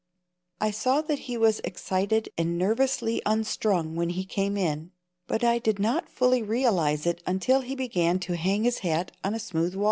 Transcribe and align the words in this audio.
I 0.59 0.71
saw 0.71 1.01
that 1.01 1.19
he 1.29 1.37
was 1.37 1.61
excited 1.63 2.29
and 2.35 2.57
nervously 2.57 3.21
unstrung 3.23 3.95
when 3.95 4.09
he 4.09 4.25
came 4.25 4.57
in, 4.57 4.89
but 5.27 5.43
I 5.43 5.59
did 5.59 5.77
not 5.77 6.09
fully 6.09 6.41
realize 6.41 7.05
it 7.05 7.21
until 7.27 7.61
he 7.61 7.75
began 7.75 8.17
to 8.21 8.35
hang 8.35 8.63
his 8.63 8.79
hat 8.79 9.11
on 9.23 9.33
the 9.33 9.39
smooth 9.39 9.75
wall. 9.75 9.79